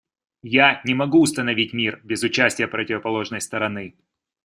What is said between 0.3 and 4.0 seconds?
Я не могу установить мир без участия противоположной стороны.